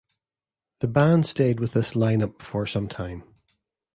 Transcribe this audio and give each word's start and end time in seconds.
The 0.79 0.87
band 0.87 1.27
stayed 1.27 1.59
with 1.59 1.73
this 1.73 1.95
line-up 1.95 2.41
for 2.41 2.65
some 2.65 2.87
time. 2.87 3.21